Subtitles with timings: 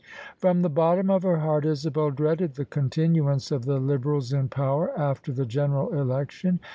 [0.39, 4.47] From the bottom of her heart Isabel dreaded the con tinuance of the Liberals in
[4.49, 6.59] power after the General Elec tion.